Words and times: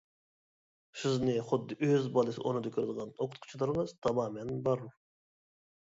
سىزنى 1.01 1.35
خۇددى 1.49 1.77
ئۆز 1.89 2.09
بالىسى 2.17 2.45
ئورنىدا 2.45 2.73
كۆرىدىغان 2.79 3.13
ئوقۇتقۇچىلىرىڭىز 3.19 3.97
تامامەن 4.07 4.55
بار. 4.69 4.87